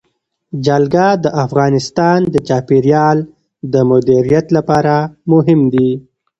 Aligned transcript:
جلګه 0.65 1.07
د 1.23 1.25
افغانستان 1.45 2.19
د 2.33 2.35
چاپیریال 2.47 3.17
د 3.73 3.75
مدیریت 3.89 4.45
لپاره 4.57 4.95
مهم 5.31 5.59
دي. 5.73 5.89